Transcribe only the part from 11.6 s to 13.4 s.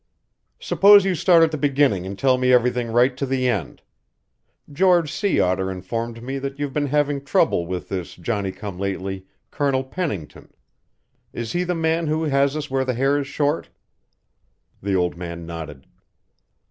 the man who has us where the hair is